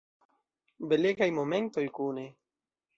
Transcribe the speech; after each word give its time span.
Belegaj 0.93 1.29
momentoj 1.37 1.87
kune. 2.01 2.29